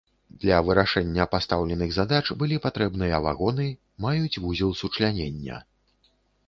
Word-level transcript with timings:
Для 0.43 0.55
вырашэння 0.69 1.25
пастаўленых 1.33 1.93
задач 1.99 2.23
былі 2.39 2.57
патрэбныя 2.65 3.21
вагоны 3.27 3.67
маюць 4.09 4.41
вузел 4.47 4.71
сучлянення. 4.83 5.65